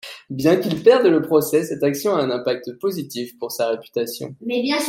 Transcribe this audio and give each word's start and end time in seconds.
Bien 0.31 0.55
qu'il 0.55 0.81
perde 0.81 1.05
le 1.05 1.21
procès, 1.21 1.63
cette 1.63 1.83
action 1.83 2.15
a 2.15 2.21
un 2.23 2.31
impact 2.31 2.73
positif 2.79 3.37
pour 3.37 3.51
sa 3.51 3.69
réputation. 3.69 4.35